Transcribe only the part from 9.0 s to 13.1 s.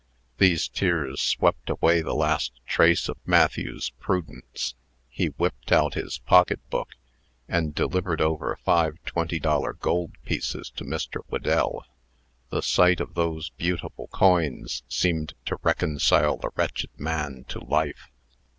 twenty dollar gold pieces to Mr. Whedell. The sight